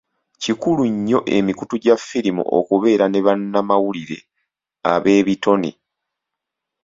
Kikulu 0.43 0.83
nnyo 0.93 1.19
emikutu 1.37 1.75
gya 1.83 1.95
ffirimu 1.99 2.43
okubeera 2.57 3.05
ne 3.09 3.19
bannamawulire 3.25 4.19
ab'ebitone. 4.93 5.69